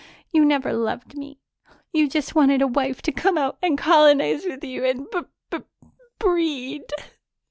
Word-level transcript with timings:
You 0.31 0.43
never 0.45 0.73
loved 0.73 1.15
me; 1.15 1.37
you 1.93 2.09
just 2.09 2.33
wanted 2.33 2.63
a 2.63 2.67
wife 2.67 3.03
to 3.03 3.11
come 3.11 3.37
out 3.37 3.59
and 3.61 3.77
colonize 3.77 4.45
with 4.45 4.63
you 4.63 4.83
and 4.83 5.05
b 5.11 5.19
b 5.51 5.59
breed." 6.17 6.89